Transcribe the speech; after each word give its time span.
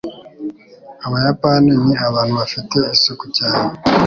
Abayapani 1.05 1.73
ni 1.85 1.93
abantu 2.07 2.33
bafite 2.39 2.77
isuku 2.95 3.25
cyane. 3.37 3.71